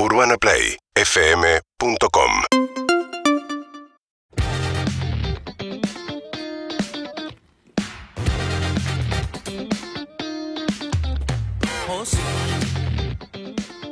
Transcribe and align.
UrbanaPlayFM.com 0.00 2.30
Vamos. 11.88 12.12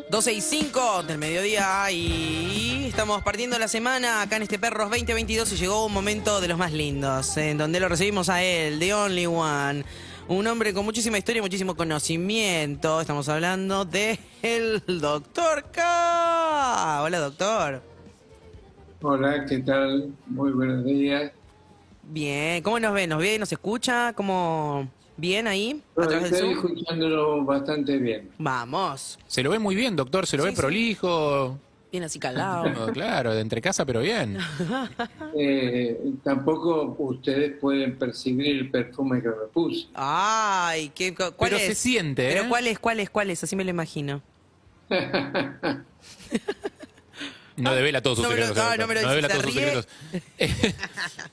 12 0.08 0.32
y 0.32 0.40
5 0.40 1.02
del 1.02 1.18
mediodía 1.18 1.90
y 1.90 2.86
estamos 2.88 3.24
partiendo 3.24 3.58
la 3.58 3.66
semana 3.66 4.22
acá 4.22 4.36
en 4.36 4.42
este 4.42 4.60
Perros 4.60 4.88
2022 4.90 5.52
y 5.52 5.56
llegó 5.56 5.86
un 5.86 5.92
momento 5.92 6.40
de 6.40 6.46
los 6.46 6.56
más 6.56 6.70
lindos, 6.72 7.36
en 7.36 7.58
donde 7.58 7.80
lo 7.80 7.88
recibimos 7.88 8.28
a 8.28 8.44
él, 8.44 8.78
The 8.78 8.94
Only 8.94 9.26
One, 9.26 9.84
un 10.28 10.46
hombre 10.46 10.74
con 10.74 10.84
muchísima 10.84 11.18
historia 11.18 11.38
y 11.38 11.42
muchísimo 11.42 11.74
conocimiento. 11.76 13.00
Estamos 13.00 13.28
hablando 13.28 13.84
del 13.84 14.18
Doctor 14.86 15.64
K. 15.70 17.02
Hola, 17.02 17.18
doctor. 17.20 17.82
Hola, 19.02 19.44
¿qué 19.48 19.58
tal? 19.60 20.12
Muy 20.26 20.52
buenos 20.52 20.84
días. 20.84 21.32
Bien, 22.02 22.62
¿cómo 22.62 22.78
nos 22.80 22.92
ve? 22.94 23.06
¿Nos 23.06 23.18
ve 23.18 23.38
nos 23.38 23.52
escucha? 23.52 24.12
¿Cómo 24.14 24.88
bien 25.16 25.46
ahí? 25.46 25.82
Estoy 25.96 26.30
Zoom. 26.30 26.50
escuchándolo 26.52 27.44
bastante 27.44 27.98
bien. 27.98 28.30
Vamos. 28.38 29.18
Se 29.26 29.42
lo 29.42 29.50
ve 29.50 29.58
muy 29.58 29.74
bien, 29.74 29.96
doctor, 29.96 30.26
se 30.26 30.36
lo 30.36 30.44
Sí, 30.44 30.48
ve 30.50 30.56
sí. 30.56 30.62
Bien 31.92 32.02
así 32.04 32.18
calado. 32.18 32.68
No, 32.68 32.86
claro, 32.92 33.34
de 33.34 33.40
entre 33.40 33.60
casa, 33.60 33.84
pero 33.86 34.00
bien. 34.00 34.38
Eh, 35.38 35.98
tampoco 36.24 36.96
ustedes 36.98 37.58
pueden 37.60 37.98
percibir 37.98 38.56
el 38.56 38.70
perfume 38.70 39.20
que 39.20 39.28
me 39.28 39.34
puse. 39.52 39.86
Ay, 39.94 40.90
¿qué, 40.94 41.14
cu- 41.14 41.32
¿cuál 41.36 41.50
Pero 41.50 41.56
es? 41.62 41.66
se 41.68 41.74
siente, 41.74 42.28
Pero 42.28 42.44
¿eh? 42.44 42.48
¿cuál 42.48 42.66
es, 42.66 42.78
cuál 42.78 43.00
es, 43.00 43.10
cuál 43.10 43.30
es? 43.30 43.44
Así 43.44 43.54
me 43.56 43.64
lo 43.64 43.70
imagino. 43.70 44.22
No 47.56 47.74
devela 47.74 48.02
todos 48.02 48.18
sus 48.18 48.24
No 48.26 48.30
me 48.34 48.36
lo- 48.38 48.46
secretos. 48.48 48.64
no, 48.64 48.70
doctor. 48.70 48.80
no 48.80 48.86
me 48.86 48.94
lo 48.94 49.02
No 49.02 49.08
devela 49.08 49.28
todos 49.28 49.42
sus 49.44 49.54
secretos. 49.54 49.88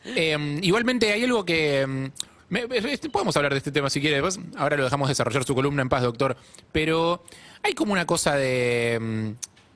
Eh, 0.06 0.60
igualmente, 0.62 1.12
hay 1.12 1.24
algo 1.24 1.44
que. 1.44 1.86
mm, 1.86 2.06
me- 2.50 2.66
este, 2.94 3.10
podemos 3.10 3.36
hablar 3.36 3.52
de 3.52 3.58
este 3.58 3.72
tema 3.74 3.90
si 3.90 4.00
quiere. 4.00 4.22
después. 4.22 4.40
ahora 4.58 4.78
lo 4.78 4.86
dejamos 4.86 5.10
desarrollar 5.10 5.44
su 5.44 5.54
columna 5.54 5.82
en 5.82 5.90
paz, 5.90 6.02
doctor. 6.02 6.38
Pero 6.72 7.24
hay 7.62 7.74
como 7.74 7.92
una 7.92 8.06
cosa 8.06 8.36
de. 8.36 9.00
mm, 9.02 9.32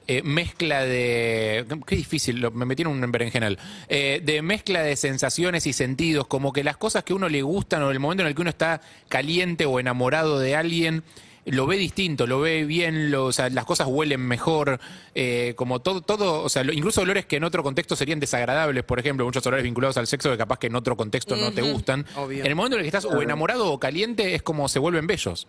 eh, 0.08 0.22
mezcla 0.24 0.84
de. 0.84 1.66
Qué 1.86 1.96
difícil, 1.96 2.40
lo- 2.42 2.52
me 2.52 2.66
metí 2.66 2.82
en 2.84 2.88
un 2.88 3.12
berenjenal. 3.12 3.60
Eh, 3.90 4.22
de 4.24 4.42
mezcla 4.42 4.82
de 4.82 4.96
sensaciones 4.96 5.68
y 5.68 5.74
sentidos, 5.74 6.28
como 6.28 6.54
que 6.54 6.64
las 6.64 6.78
cosas 6.78 7.04
que 7.04 7.14
a 7.14 7.16
uno 7.16 7.30
le 7.30 7.42
gustan 7.42 7.84
o 7.84 7.92
el 7.92 8.00
momento 8.00 8.24
en 8.24 8.28
el 8.30 8.36
que 8.36 8.42
uno 8.42 8.50
está 8.50 8.82
caliente 9.10 9.66
o 9.66 9.80
enamorado 9.80 10.40
de 10.40 10.56
alguien, 10.56 11.04
lo 11.50 11.66
ve 11.66 11.78
distinto, 11.78 12.28
lo 12.28 12.42
ve 12.42 12.66
bien, 12.66 13.10
lo- 13.10 13.26
o 13.26 13.32
sea, 13.32 13.50
las 13.50 13.64
cosas 13.64 13.88
huelen 13.90 14.20
mejor, 14.20 14.82
eh, 15.16 15.54
como 15.56 15.80
todo, 15.80 16.02
todo, 16.02 16.42
o 16.44 16.50
sea, 16.50 16.64
lo- 16.66 16.74
incluso 16.74 17.02
olores 17.02 17.26
que 17.26 17.38
en 17.38 17.46
otro 17.46 17.64
contexto 17.64 17.96
serían 17.96 18.20
desagradables, 18.20 18.84
por 18.84 19.00
ejemplo, 19.00 19.24
muchos 19.26 19.46
olores 19.48 19.64
vinculados 19.64 19.96
al 19.96 20.08
sexo 20.08 20.30
que 20.30 20.38
capaz 20.38 20.60
que 20.60 20.68
en 20.68 20.76
otro 20.76 20.98
contexto 20.98 21.38
no 21.38 21.54
te 21.54 21.62
gustan. 21.62 22.06
obvio. 22.18 22.42
En 22.42 22.48
el 22.48 22.56
momento 22.56 22.76
en 22.76 22.82
el 22.82 22.84
que 22.92 22.98
estás 22.98 23.06
o 23.06 23.22
enamorado 23.22 23.72
o 23.72 23.80
caliente 23.80 24.36
es 24.36 24.42
como 24.42 24.68
se 24.68 24.80
vuelven 24.80 25.08
bellos. 25.08 25.48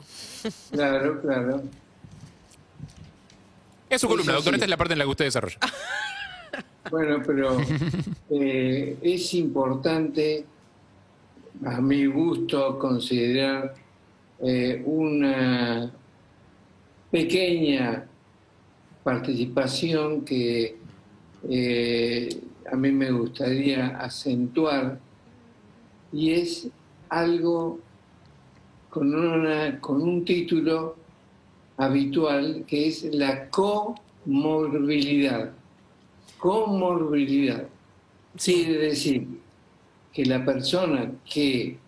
Claro, 0.70 1.20
claro. 1.20 1.62
Es 3.88 4.00
su 4.00 4.06
Sí, 4.06 4.10
columna, 4.12 4.32
doctor, 4.34 4.54
esta 4.54 4.66
es 4.66 4.70
la 4.70 4.76
parte 4.76 4.92
en 4.92 4.98
la 4.98 5.04
que 5.04 5.10
usted 5.10 5.24
desarrolla. 5.26 5.58
Bueno, 6.90 7.22
pero 7.26 7.58
eh, 8.30 8.96
es 9.02 9.34
importante, 9.34 10.46
a 11.66 11.82
mi 11.82 12.06
gusto, 12.06 12.78
considerar 12.78 13.74
eh, 14.42 14.82
una 14.86 15.92
pequeña 17.10 18.06
participación 19.04 20.24
que 20.24 20.78
eh, 21.50 22.40
a 22.72 22.76
mí 22.76 22.90
me 22.90 23.10
gustaría 23.10 23.88
acentuar 23.98 24.98
y 26.10 26.32
es 26.32 26.68
algo 27.10 27.80
con, 28.88 29.14
una, 29.14 29.78
con 29.78 30.00
un 30.00 30.24
título 30.24 30.96
habitual 31.78 32.64
que 32.66 32.88
es 32.88 33.04
la 33.14 33.48
comorbilidad. 33.48 35.52
Comorbilidad. 36.38 37.66
Quiere 38.36 38.78
decir 38.78 39.26
que 40.12 40.26
la 40.26 40.44
persona 40.44 41.10
que 41.24 41.78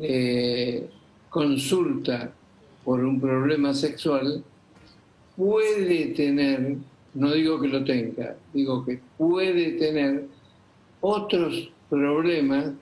eh, 0.00 0.88
consulta 1.28 2.32
por 2.84 3.04
un 3.04 3.20
problema 3.20 3.74
sexual 3.74 4.42
puede 5.36 6.06
tener, 6.06 6.76
no 7.14 7.32
digo 7.32 7.60
que 7.60 7.68
lo 7.68 7.84
tenga, 7.84 8.34
digo 8.52 8.84
que 8.84 8.98
puede 9.16 9.72
tener 9.72 10.26
otros 11.00 11.70
problemas 11.88 12.72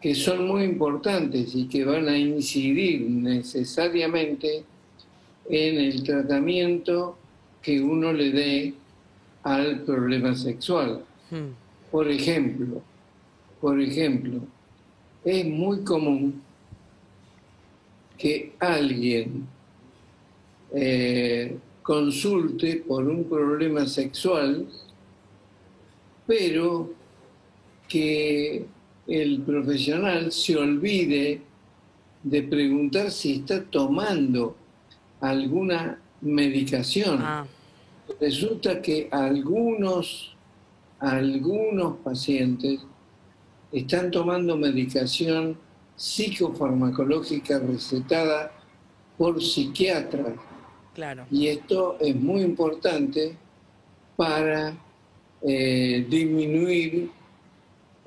que 0.00 0.14
son 0.14 0.46
muy 0.46 0.62
importantes 0.64 1.54
y 1.54 1.68
que 1.68 1.84
van 1.84 2.08
a 2.08 2.18
incidir 2.18 3.02
necesariamente 3.02 4.64
en 5.50 5.78
el 5.78 6.02
tratamiento 6.04 7.18
que 7.60 7.80
uno 7.80 8.12
le 8.12 8.30
dé 8.30 8.74
al 9.42 9.80
problema 9.82 10.34
sexual. 10.34 11.04
Hmm. 11.30 11.50
Por 11.90 12.08
ejemplo, 12.08 12.82
por 13.60 13.80
ejemplo, 13.80 14.40
es 15.24 15.44
muy 15.44 15.82
común 15.82 16.40
que 18.16 18.52
alguien 18.60 19.46
eh, 20.72 21.56
consulte 21.82 22.76
por 22.86 23.04
un 23.06 23.24
problema 23.24 23.86
sexual, 23.86 24.66
pero 26.26 26.92
que 27.88 28.64
el 29.08 29.40
profesional 29.40 30.30
se 30.30 30.56
olvide 30.56 31.40
de 32.22 32.42
preguntar 32.44 33.10
si 33.10 33.36
está 33.36 33.64
tomando 33.64 34.56
alguna 35.20 35.98
medicación. 36.20 37.18
Ah, 37.22 37.46
Resulta 38.20 38.82
que 38.82 39.08
algunos, 39.12 40.34
algunos 40.98 41.96
pacientes 41.98 42.80
están 43.70 44.10
tomando 44.10 44.56
medicación 44.56 45.56
psicofarmacológica 45.96 47.60
recetada 47.60 48.50
por 49.16 49.40
psiquiatras 49.42 50.32
claro. 50.94 51.24
y 51.30 51.46
esto 51.48 51.98
es 52.00 52.16
muy 52.16 52.40
importante 52.40 53.36
para 54.16 54.74
eh, 55.42 56.04
disminuir 56.10 57.10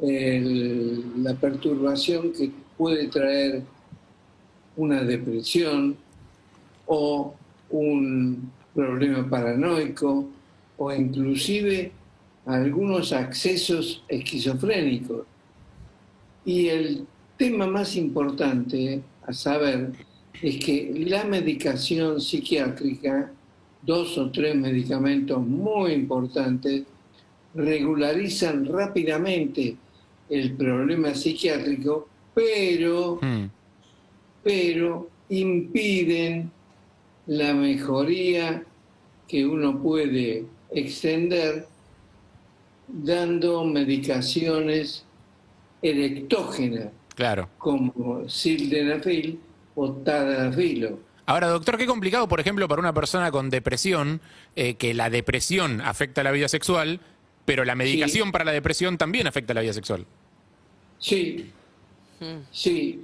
el- 0.02 1.24
la 1.24 1.34
perturbación 1.36 2.34
que 2.34 2.52
puede 2.78 3.08
traer 3.08 3.64
una 4.76 5.02
depresión 5.04 5.96
o 6.88 7.34
un 7.70 8.52
problema 8.74 9.28
paranoico 9.30 10.30
o 10.78 10.92
inclusive 10.92 11.92
algunos 12.46 13.14
accesos 13.14 14.04
esquizofrénicos. 14.08 15.26
Y 16.46 16.68
el 16.68 17.08
tema 17.38 17.68
más 17.68 17.96
importante 17.96 19.02
a 19.26 19.34
saber 19.34 19.94
es 20.42 20.58
que 20.64 20.94
la 21.08 21.24
medicación 21.24 22.20
psiquiátrica, 22.20 23.32
dos 23.82 24.18
o 24.18 24.30
tres 24.30 24.56
medicamentos 24.56 25.40
muy 25.46 25.94
importantes, 25.94 26.84
regularizan 27.56 28.66
rápidamente 28.66 29.78
el 30.30 30.54
problema 30.54 31.14
psiquiátrico, 31.14 32.08
pero 32.34 33.20
Hmm. 33.22 33.46
pero 34.44 35.10
impiden 35.30 36.52
la 37.28 37.54
mejoría 37.54 38.64
que 39.28 39.46
uno 39.46 39.82
puede 39.82 40.46
extender 40.72 41.68
dando 42.88 43.64
medicaciones 43.66 45.06
erectógenas 45.82 46.90
Claro. 47.16 47.50
como 47.58 48.28
sildenafil 48.28 49.40
o 49.76 49.92
tadalafilo. 49.92 51.00
Ahora, 51.26 51.48
doctor, 51.48 51.78
qué 51.78 51.86
complicado, 51.86 52.28
por 52.28 52.40
ejemplo, 52.40 52.68
para 52.68 52.82
una 52.82 52.94
persona 52.94 53.32
con 53.32 53.50
depresión, 53.50 54.20
eh, 54.56 54.76
que 54.76 54.94
la 54.94 55.10
depresión 55.10 55.80
afecta 55.82 56.22
la 56.24 56.32
vida 56.32 56.48
sexual, 56.50 57.00
pero 57.46 57.64
la 57.66 57.76
medicación 57.76 58.32
para 58.32 58.44
la 58.46 58.52
depresión 58.52 58.98
también 58.98 59.28
afecta 59.28 59.54
la 59.54 59.62
vida 59.62 59.74
sexual. 59.74 60.06
Sí, 61.00 61.50
Hmm. 62.20 62.40
sí, 62.52 63.02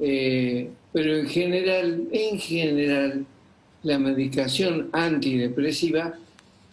eh, 0.00 0.70
pero 0.92 1.16
en 1.16 1.28
general, 1.28 2.02
en 2.12 2.38
general, 2.38 3.24
la 3.82 3.98
medicación 3.98 4.88
antidepresiva 4.92 6.14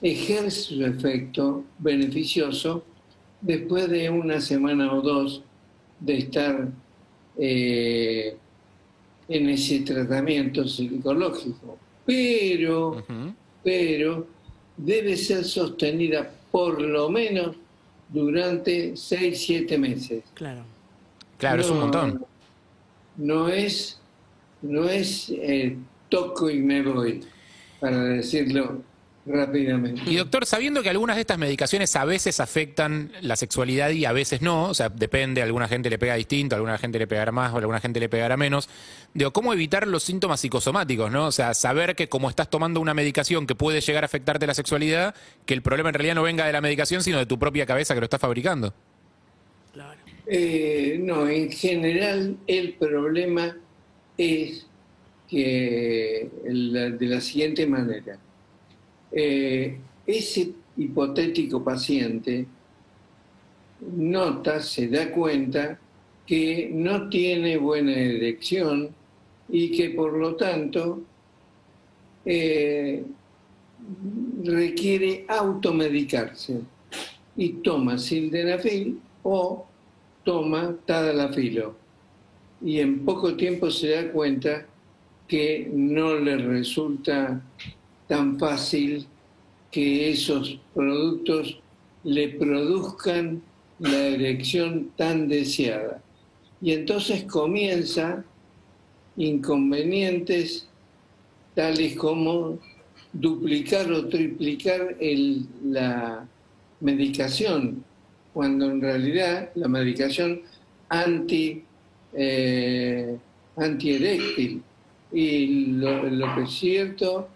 ejerce 0.01 0.51
su 0.75 0.85
efecto 0.85 1.63
beneficioso 1.79 2.83
después 3.41 3.89
de 3.89 4.09
una 4.09 4.39
semana 4.39 4.93
o 4.93 5.01
dos 5.01 5.41
de 5.99 6.17
estar 6.19 6.67
eh, 7.37 8.35
en 9.27 9.49
ese 9.49 9.79
tratamiento 9.81 10.67
psicológico. 10.67 11.77
Pero, 12.05 13.03
pero 13.63 14.27
debe 14.77 15.15
ser 15.17 15.43
sostenida 15.43 16.31
por 16.51 16.81
lo 16.81 17.09
menos 17.09 17.55
durante 18.11 18.95
6, 18.97 19.39
7 19.45 19.77
meses. 19.77 20.23
Claro. 20.33 20.63
Claro, 21.37 21.61
es 21.61 21.69
un 21.69 21.75
No- 21.77 21.81
montón. 21.83 22.25
No 23.17 23.49
es, 23.49 23.99
no 24.61 24.87
es 24.89 25.29
eh, 25.29 25.75
toco 26.09 26.49
y 26.49 26.59
me 26.59 26.81
voy, 26.81 27.23
para 27.79 28.03
decirlo 28.03 28.83
rápidamente. 29.25 30.01
Y 30.05 30.15
doctor, 30.15 30.45
sabiendo 30.45 30.81
que 30.81 30.89
algunas 30.89 31.15
de 31.15 31.21
estas 31.21 31.37
medicaciones 31.37 31.95
a 31.95 32.05
veces 32.05 32.39
afectan 32.39 33.11
la 33.21 33.35
sexualidad 33.35 33.91
y 33.91 34.05
a 34.05 34.11
veces 34.11 34.41
no, 34.41 34.69
o 34.69 34.73
sea, 34.73 34.89
depende, 34.89 35.41
a 35.41 35.45
alguna 35.45 35.67
gente 35.67 35.89
le 35.89 35.99
pega 35.99 36.15
distinto, 36.15 36.55
a 36.55 36.57
alguna 36.57 36.77
gente 36.77 36.99
le 36.99 37.07
pegará 37.07 37.31
más 37.31 37.51
o 37.51 37.55
a 37.55 37.59
alguna 37.59 37.79
gente 37.79 37.99
le 37.99 38.09
pegará 38.09 38.37
menos, 38.37 38.69
digo, 39.13 39.31
¿cómo 39.31 39.53
evitar 39.53 39.87
los 39.87 40.03
síntomas 40.03 40.39
psicosomáticos, 40.41 41.11
no? 41.11 41.27
O 41.27 41.31
sea, 41.31 41.53
saber 41.53 41.95
que 41.95 42.09
como 42.09 42.29
estás 42.29 42.49
tomando 42.49 42.79
una 42.79 42.93
medicación 42.93 43.45
que 43.45 43.55
puede 43.55 43.81
llegar 43.81 44.03
a 44.03 44.05
afectarte 44.05 44.47
la 44.47 44.53
sexualidad, 44.53 45.13
que 45.45 45.53
el 45.53 45.61
problema 45.61 45.89
en 45.89 45.95
realidad 45.95 46.15
no 46.15 46.23
venga 46.23 46.45
de 46.45 46.53
la 46.53 46.61
medicación, 46.61 47.03
sino 47.03 47.17
de 47.17 47.25
tu 47.25 47.37
propia 47.37 47.65
cabeza 47.65 47.93
que 47.93 47.99
lo 47.99 48.05
estás 48.05 48.21
fabricando. 48.21 48.73
Claro. 49.73 49.99
Eh, 50.25 50.99
no, 51.01 51.27
en 51.27 51.51
general 51.51 52.37
el 52.47 52.73
problema 52.73 53.55
es 54.17 54.68
que 55.29 56.29
de 56.43 57.05
la 57.05 57.21
siguiente 57.21 57.67
manera. 57.67 58.17
Eh, 59.11 59.77
ese 60.05 60.53
hipotético 60.77 61.63
paciente 61.63 62.45
nota, 63.95 64.61
se 64.61 64.87
da 64.87 65.11
cuenta 65.11 65.79
que 66.25 66.69
no 66.73 67.09
tiene 67.09 67.57
buena 67.57 67.93
erección 67.93 68.89
y 69.49 69.71
que 69.71 69.91
por 69.91 70.13
lo 70.13 70.35
tanto 70.35 71.01
eh, 72.25 73.03
requiere 74.43 75.25
automedicarse 75.27 76.61
y 77.35 77.49
toma 77.63 77.97
sildenafil 77.97 78.99
o 79.23 79.65
toma 80.23 80.75
tadalafilo 80.85 81.75
y 82.61 82.79
en 82.79 83.05
poco 83.05 83.35
tiempo 83.35 83.71
se 83.71 83.89
da 83.89 84.11
cuenta 84.11 84.65
que 85.29 85.69
no 85.71 86.15
le 86.15 86.37
resulta 86.37 87.41
tan 88.07 88.37
fácil 88.39 89.05
que 89.71 90.09
esos 90.09 90.59
productos 90.73 91.59
le 92.03 92.29
produzcan 92.29 93.41
la 93.77 94.07
erección 94.07 94.89
tan 94.97 95.27
deseada. 95.29 96.01
Y 96.61 96.73
entonces 96.73 97.23
comienza 97.25 98.25
inconvenientes 99.15 100.67
tales 101.53 101.95
como 101.95 102.57
duplicar 103.13 103.91
o 103.91 104.07
triplicar 104.07 104.97
la 105.63 106.27
medicación, 106.79 107.83
cuando 108.33 108.65
en 108.71 108.81
realidad 108.81 109.51
la 109.53 109.67
medicación 109.67 110.41
anti, 110.89 111.63
eh. 112.13 113.17
Y 115.11 115.65
lo, 115.73 116.03
lo 116.03 116.35
que 116.35 116.41
es 116.43 116.51
cierto 116.51 117.27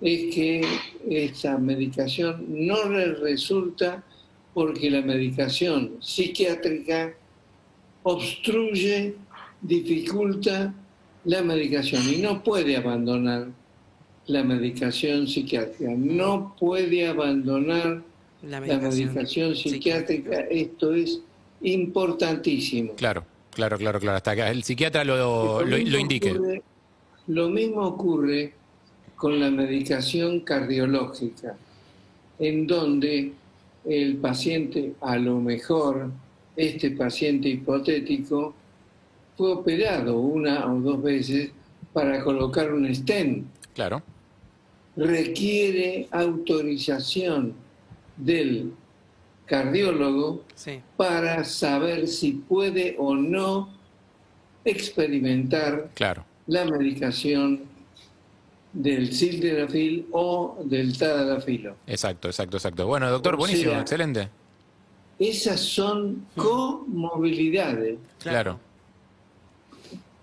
es 0.00 0.34
que 0.34 0.62
esa 1.08 1.58
medicación 1.58 2.44
no 2.48 2.88
le 2.88 3.14
resulta 3.14 4.02
porque 4.54 4.90
la 4.90 5.02
medicación 5.02 5.96
psiquiátrica 6.00 7.14
obstruye, 8.02 9.14
dificulta 9.60 10.72
la 11.24 11.42
medicación 11.42 12.02
y 12.12 12.18
no 12.18 12.42
puede 12.42 12.76
abandonar 12.76 13.48
la 14.26 14.42
medicación 14.44 15.26
psiquiátrica, 15.26 15.92
no 15.96 16.54
puede 16.58 17.06
abandonar 17.08 18.02
La 18.42 18.60
la 18.60 18.78
medicación. 18.78 19.54
psiquiátrica, 19.56 20.40
esto 20.50 20.94
es 20.94 21.20
importantísimo. 21.62 22.94
Claro, 22.94 23.24
claro, 23.50 23.76
claro, 23.78 23.98
claro, 24.00 24.16
hasta 24.16 24.36
que 24.36 24.42
el 24.48 24.62
psiquiatra 24.62 25.04
lo, 25.04 25.62
Lo 25.64 25.98
indique. 25.98 26.32
ocurre- 26.32 26.62
lo 27.28 27.48
mismo 27.48 27.82
ocurre 27.82 28.52
con 29.16 29.40
la 29.40 29.50
medicación 29.50 30.40
cardiológica, 30.40 31.56
en 32.38 32.66
donde 32.66 33.32
el 33.84 34.16
paciente, 34.16 34.94
a 35.00 35.16
lo 35.16 35.40
mejor 35.40 36.10
este 36.56 36.90
paciente 36.90 37.48
hipotético, 37.48 38.54
fue 39.36 39.52
operado 39.52 40.18
una 40.18 40.70
o 40.72 40.80
dos 40.80 41.02
veces 41.02 41.50
para 41.92 42.22
colocar 42.22 42.72
un 42.72 42.92
stent. 42.94 43.46
Claro, 43.74 44.02
Requiere 44.96 46.08
autorización 46.10 47.52
del 48.16 48.72
cardiólogo 49.44 50.42
Sí. 50.54 50.80
para 50.96 51.44
saber 51.44 52.08
si 52.08 52.32
puede 52.32 52.96
o 52.98 53.14
no 53.14 53.68
experimentar 54.64 55.90
claro. 55.94 56.24
La 56.46 56.64
medicación 56.64 57.62
del 58.72 59.12
sildenafil 59.12 60.06
o 60.12 60.58
del 60.64 60.96
tadalafilo. 60.96 61.76
Exacto, 61.86 62.28
exacto, 62.28 62.56
exacto. 62.58 62.86
Bueno, 62.86 63.10
doctor, 63.10 63.34
O 63.34 63.38
buenísimo, 63.38 63.72
sea, 63.72 63.80
excelente. 63.80 64.28
Esas 65.18 65.60
son 65.60 66.26
comorbilidades, 66.36 67.98
Claro. 68.18 68.60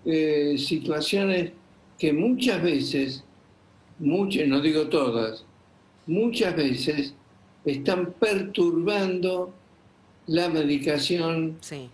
eh, 0.04 0.54
situaciones 0.58 1.50
que 1.98 2.12
muchas 2.12 2.62
veces, 2.62 3.24
muchas, 3.98 4.46
no 4.46 4.60
digo 4.60 4.88
todas, 4.88 5.44
muchas 6.06 6.54
veces 6.54 7.14
están 7.64 8.12
perturbando 8.20 9.52
la 10.26 10.48
medicación 10.48 11.56
Sí. 11.60 11.88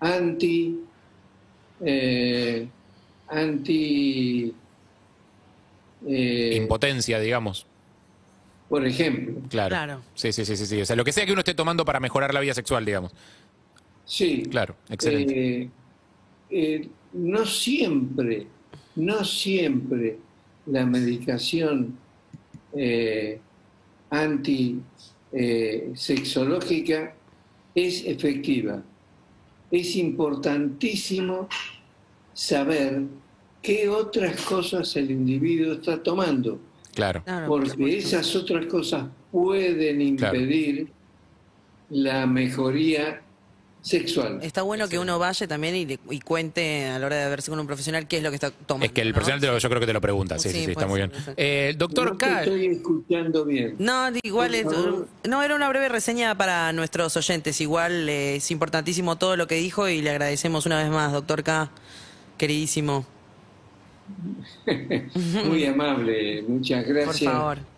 anti 0.00 0.80
eh, 1.80 2.66
anti 3.28 4.54
eh, 6.06 6.54
Impotencia, 6.60 7.18
digamos. 7.18 7.66
por 8.68 8.84
ejemplo 8.86 9.40
Claro. 9.48 9.68
Claro. 9.70 10.00
Sí, 10.14 10.32
sí, 10.32 10.44
sí, 10.44 10.56
sí, 10.56 10.66
sí. 10.66 10.80
O 10.80 10.86
sea, 10.86 10.96
lo 10.96 11.04
que 11.04 11.12
sea 11.12 11.24
que 11.26 11.32
uno 11.32 11.40
esté 11.40 11.54
tomando 11.54 11.84
para 11.84 12.00
mejorar 12.00 12.32
la 12.34 12.40
vida 12.40 12.54
sexual, 12.54 12.84
digamos. 12.84 13.12
sí 14.04 14.42
Claro, 14.50 14.76
excelente. 14.90 15.62
eh, 15.62 15.70
eh, 16.50 16.88
no 17.14 17.44
siempre 17.46 18.46
no 18.96 19.24
siempre 19.24 20.18
la 20.66 20.84
medicación 20.86 21.96
eh, 22.76 23.40
anti 24.10 24.80
eh, 25.32 25.90
sexológica 25.94 27.14
es 27.74 28.04
efectiva 28.04 28.82
es 29.70 29.96
importantísimo 29.96 31.48
saber 32.34 33.02
qué 33.62 33.88
otras 33.88 34.40
cosas 34.42 34.94
el 34.96 35.10
individuo 35.10 35.74
está 35.74 36.02
tomando, 36.02 36.58
Claro. 36.94 37.22
Claro, 37.24 37.46
por 37.48 37.66
porque 37.66 37.98
esas 37.98 38.36
otras 38.36 38.66
cosas 38.66 39.06
pueden 39.32 40.16
Claro. 40.16 40.36
impedir 40.36 40.88
la 41.90 42.26
mejoría 42.26 43.20
sexual. 43.82 44.38
Está 44.42 44.62
bueno 44.62 44.88
que 44.88 44.98
uno 44.98 45.18
vaya 45.18 45.46
también 45.46 45.74
y, 45.76 45.84
le- 45.86 45.98
y 46.10 46.20
cuente 46.20 46.86
a 46.86 46.98
la 46.98 47.04
hora 47.06 47.16
de 47.16 47.28
verse 47.28 47.50
con 47.50 47.58
un 47.60 47.66
profesional 47.66 48.06
qué 48.08 48.16
es 48.18 48.22
lo 48.22 48.30
que 48.30 48.36
está 48.36 48.50
tomando. 48.50 48.86
Es 48.86 48.92
que 48.92 49.02
el 49.02 49.08
¿no? 49.08 49.14
profesional 49.14 49.40
te 49.40 49.46
lo- 49.48 49.58
yo 49.58 49.68
creo 49.68 49.80
que 49.80 49.86
te 49.86 49.92
lo 49.92 50.00
pregunta. 50.00 50.38
Sí, 50.38 50.48
sí, 50.50 50.58
Sí, 50.60 50.64
sí, 50.66 50.70
está 50.70 50.86
muy 50.86 51.00
bien. 51.00 51.12
Eh, 51.36 51.74
doctor 51.76 52.12
no 52.12 52.18
K, 52.18 52.44
estoy 52.44 52.66
escuchando 52.66 53.44
bien. 53.44 53.74
No, 53.78 54.06
igual 54.22 54.54
es, 54.54 54.62
favor. 54.64 55.08
no 55.28 55.42
era 55.42 55.54
una 55.54 55.68
breve 55.68 55.88
reseña 55.90 56.34
para 56.36 56.72
nuestros 56.72 57.14
oyentes. 57.16 57.60
Igual 57.60 58.08
eh, 58.08 58.36
es 58.36 58.50
importantísimo 58.50 59.16
todo 59.16 59.36
lo 59.36 59.46
que 59.46 59.56
dijo 59.56 59.88
y 59.88 60.00
le 60.00 60.10
agradecemos 60.10 60.64
una 60.64 60.82
vez 60.82 60.90
más, 60.90 61.12
doctor 61.12 61.42
K, 61.42 61.70
queridísimo. 62.36 63.04
Muy 65.46 65.64
amable, 65.64 66.42
muchas 66.42 66.84
Por 66.84 66.94
gracias 66.94 67.32
favor. 67.32 67.73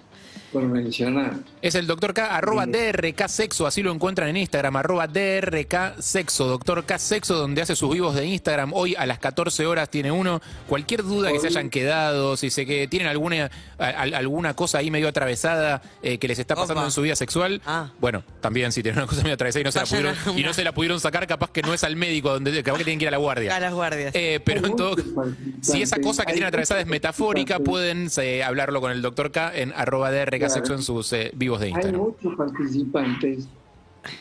Por 0.60 0.68
mencionar. 0.68 1.34
es 1.62 1.74
el 1.74 1.86
doctor 1.86 2.14
K, 2.14 2.34
arroba 2.34 2.64
Sí. 2.64 2.70
DRK 2.72 3.28
Sexo, 3.28 3.66
así 3.66 3.82
lo 3.82 3.92
encuentran 3.92 4.28
en 4.28 4.36
Instagram, 4.38 4.76
arroba 4.76 5.06
DRK 5.06 5.96
Sexo, 6.00 6.46
doctor 6.46 6.84
K 6.84 6.98
Sexo, 6.98 7.34
donde 7.36 7.62
hace 7.62 7.76
sus 7.76 7.92
vivos 7.92 8.14
de 8.14 8.24
Instagram. 8.26 8.72
Hoy 8.72 8.94
a 8.96 9.04
las 9.06 9.18
14 9.18 9.66
horas 9.66 9.90
tiene 9.90 10.10
uno. 10.10 10.40
Cualquier 10.68 11.02
duda 11.02 11.30
que 11.32 11.38
se 11.40 11.48
hayan 11.48 11.68
quedado, 11.70 12.36
si 12.36 12.50
se 12.50 12.64
que 12.66 12.88
tienen 12.88 13.08
alguna, 13.08 13.50
a- 13.78 13.84
a- 13.84 14.02
alguna 14.02 14.54
cosa 14.54 14.78
ahí 14.78 14.90
medio 14.90 15.08
atravesada 15.08 15.82
eh, 16.02 16.18
que 16.18 16.28
les 16.28 16.38
está 16.38 16.54
pasando 16.54 16.80
Opa. 16.80 16.86
en 16.86 16.92
su 16.92 17.02
vida 17.02 17.16
sexual, 17.16 17.60
Ah. 17.66 17.90
bueno, 18.00 18.22
también 18.40 18.72
si 18.72 18.82
tienen 18.82 18.98
una 19.00 19.06
cosa 19.06 19.22
medio 19.22 19.34
atravesada 19.34 19.60
y 19.60 19.64
no, 19.64 19.72
se 19.72 19.80
la 19.80 19.84
pudieron, 19.86 20.16
y 20.38 20.42
no 20.42 20.54
se 20.54 20.64
la 20.64 20.72
pudieron 20.72 21.00
sacar, 21.00 21.26
capaz 21.26 21.50
que 21.50 21.62
no 21.62 21.74
es 21.74 21.84
al 21.84 21.96
médico, 21.96 22.30
donde 22.32 22.62
capaz 22.62 22.78
que 22.78 22.84
tienen 22.84 22.98
que 22.98 23.04
ir 23.04 23.08
a 23.08 23.12
la 23.12 23.16
guardia. 23.18 23.54
A 23.56 23.60
las 23.60 23.74
guardias. 23.74 24.14
Eh, 24.14 24.40
pero 24.44 24.66
en 24.66 24.76
todo, 24.76 24.96
si 25.60 25.82
esa 25.82 25.98
cosa 26.00 26.24
que 26.24 26.32
tienen 26.32 26.48
atravesada 26.48 26.80
es 26.80 26.86
metafórica, 26.86 27.58
pueden 27.58 28.08
eh, 28.18 28.42
hablarlo 28.44 28.80
con 28.80 28.90
el 28.92 29.02
doctor 29.02 29.30
K 29.30 29.52
en 29.54 29.72
arroba 29.76 30.10
DRK 30.10 30.45
Sexo 30.48 30.74
en 30.74 30.82
sus 30.82 31.12
eh, 31.12 31.30
vivos 31.34 31.60
de 31.60 31.66
Hay 31.66 31.72
Instagram. 31.72 32.00
muchos 32.00 32.34
participantes 32.36 33.48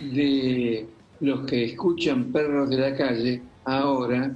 de 0.01 0.85
los 1.19 1.45
que 1.45 1.65
escuchan 1.65 2.25
Perros 2.25 2.69
de 2.69 2.77
la 2.77 2.95
Calle 2.95 3.41
ahora 3.63 4.35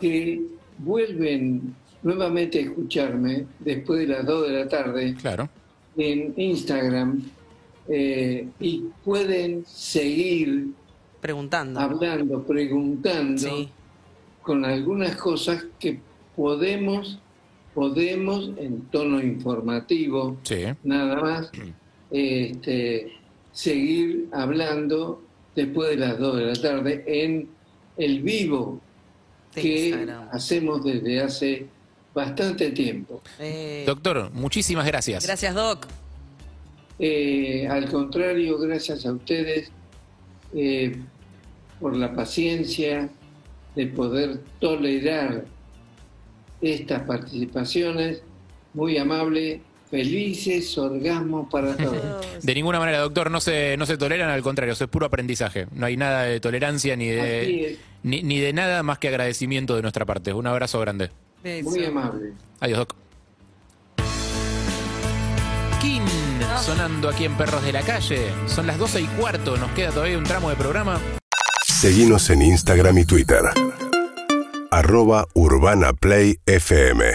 que 0.00 0.42
vuelven 0.78 1.74
nuevamente 2.02 2.58
a 2.58 2.62
escucharme 2.62 3.46
después 3.60 4.00
de 4.00 4.06
las 4.08 4.26
2 4.26 4.48
de 4.48 4.52
la 4.52 4.68
tarde 4.68 5.14
Claro, 5.20 5.48
en 5.96 6.34
Instagram 6.36 7.22
eh, 7.88 8.48
y 8.60 8.84
pueden 9.04 9.64
seguir 9.66 10.68
Preguntando. 11.20 11.80
hablando, 11.80 12.42
preguntando 12.42 13.38
Sí. 13.40 13.68
con 14.42 14.64
algunas 14.64 15.16
cosas 15.16 15.64
que 15.78 15.98
podemos, 16.36 17.18
podemos 17.74 18.50
en 18.56 18.82
tono 18.90 19.20
informativo, 19.20 20.36
Sí. 20.42 20.64
nada 20.84 21.20
más, 21.20 21.50
este, 22.10 23.12
seguir 23.52 24.28
hablando 24.32 25.22
después 25.54 25.90
de 25.90 25.96
las 25.96 26.18
2 26.18 26.36
de 26.36 26.44
la 26.46 26.54
tarde 26.54 27.04
en 27.06 27.48
el 27.96 28.22
vivo 28.22 28.80
que 29.54 30.06
hacemos 30.32 30.84
desde 30.84 31.20
hace 31.20 31.66
bastante 32.12 32.70
tiempo. 32.72 33.22
Eh, 33.38 33.84
Doctor, 33.86 34.30
muchísimas 34.32 34.86
gracias. 34.86 35.24
gracias, 35.24 35.54
Doc. 35.54 35.86
Eh, 36.98 37.66
al 37.68 37.88
contrario, 37.90 38.58
gracias 38.58 39.04
a 39.06 39.12
ustedes 39.12 39.70
eh, 40.54 40.96
por 41.80 41.96
la 41.96 42.14
paciencia 42.14 43.08
de 43.74 43.86
poder 43.88 44.40
tolerar 44.60 45.44
estas 46.64 47.02
participaciones. 47.02 48.22
Muy 48.72 48.98
amable, 48.98 49.60
felices 49.90 50.76
orgasmos 50.76 51.48
para 51.50 51.76
todos. 51.76 52.42
De 52.42 52.54
ninguna 52.54 52.78
manera, 52.78 52.98
doctor, 52.98 53.30
no 53.30 53.40
se, 53.40 53.76
no 53.76 53.86
se 53.86 53.96
toleran, 53.96 54.30
al 54.30 54.42
contrario, 54.42 54.72
eso 54.72 54.84
es 54.84 54.90
puro 54.90 55.06
aprendizaje. 55.06 55.66
No 55.72 55.86
hay 55.86 55.96
nada 55.96 56.22
de 56.22 56.40
tolerancia 56.40 56.96
ni 56.96 57.08
de, 57.08 57.78
ni, 58.02 58.22
ni 58.22 58.38
de 58.38 58.52
nada 58.52 58.82
más 58.82 58.98
que 58.98 59.08
agradecimiento 59.08 59.76
de 59.76 59.82
nuestra 59.82 60.04
parte. 60.04 60.32
Un 60.32 60.46
abrazo 60.46 60.80
grande. 60.80 61.10
Beso. 61.42 61.70
muy 61.70 61.84
amable. 61.84 62.32
Adiós, 62.60 62.78
Doc. 62.78 62.96
King 65.80 66.00
sonando 66.60 67.08
aquí 67.08 67.24
en 67.24 67.36
Perros 67.36 67.62
de 67.64 67.72
la 67.72 67.82
Calle. 67.82 68.30
Son 68.46 68.66
las 68.66 68.78
12 68.78 69.02
y 69.02 69.06
cuarto, 69.06 69.56
nos 69.56 69.70
queda 69.72 69.90
todavía 69.90 70.18
un 70.18 70.24
tramo 70.24 70.50
de 70.50 70.56
programa. 70.56 71.00
Seguinos 71.64 72.30
en 72.30 72.42
Instagram 72.42 72.98
y 72.98 73.04
Twitter. 73.04 73.42
Arroba 74.74 75.24
Urbana 75.36 75.92
Play 75.92 76.34
FM. 76.46 77.14